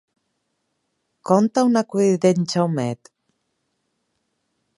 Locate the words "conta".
1.31-1.65